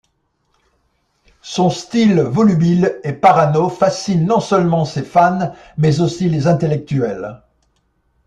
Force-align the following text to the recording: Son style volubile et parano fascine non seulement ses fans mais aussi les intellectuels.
Son 1.43 1.69
style 1.69 2.21
volubile 2.21 2.99
et 3.03 3.13
parano 3.13 3.69
fascine 3.69 4.25
non 4.25 4.39
seulement 4.39 4.83
ses 4.83 5.03
fans 5.03 5.53
mais 5.77 6.01
aussi 6.01 6.27
les 6.27 6.47
intellectuels. 6.47 7.39